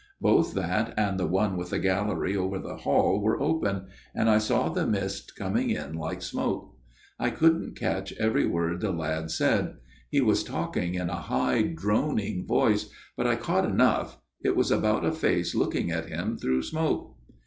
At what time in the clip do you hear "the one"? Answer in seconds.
1.19-1.55